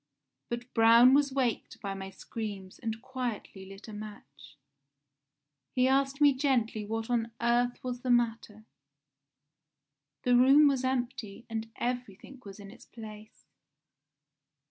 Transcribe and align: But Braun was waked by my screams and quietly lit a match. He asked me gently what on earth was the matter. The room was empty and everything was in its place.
But 0.49 0.73
Braun 0.73 1.13
was 1.13 1.31
waked 1.31 1.79
by 1.79 1.93
my 1.93 2.09
screams 2.09 2.79
and 2.79 3.03
quietly 3.03 3.67
lit 3.67 3.87
a 3.87 3.93
match. 3.93 4.57
He 5.75 5.87
asked 5.87 6.19
me 6.19 6.33
gently 6.33 6.83
what 6.83 7.07
on 7.11 7.29
earth 7.39 7.83
was 7.83 8.01
the 8.01 8.09
matter. 8.09 8.65
The 10.23 10.35
room 10.35 10.67
was 10.67 10.83
empty 10.83 11.45
and 11.51 11.69
everything 11.75 12.41
was 12.43 12.59
in 12.59 12.71
its 12.71 12.87
place. 12.87 13.45